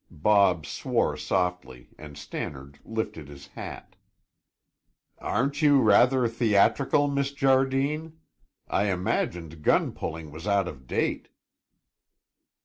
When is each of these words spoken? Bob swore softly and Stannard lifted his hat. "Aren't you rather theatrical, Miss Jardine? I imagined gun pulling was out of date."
Bob 0.09 0.65
swore 0.65 1.15
softly 1.15 1.91
and 1.95 2.17
Stannard 2.17 2.79
lifted 2.83 3.27
his 3.27 3.45
hat. 3.49 3.95
"Aren't 5.19 5.61
you 5.61 5.79
rather 5.79 6.27
theatrical, 6.27 7.07
Miss 7.07 7.31
Jardine? 7.31 8.17
I 8.67 8.85
imagined 8.91 9.61
gun 9.61 9.91
pulling 9.91 10.31
was 10.31 10.47
out 10.47 10.67
of 10.67 10.87
date." 10.87 11.27